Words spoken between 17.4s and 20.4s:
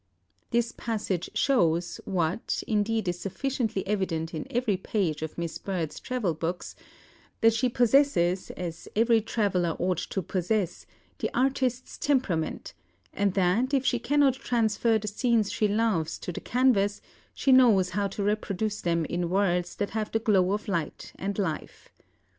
knows how to reproduce them in words that have the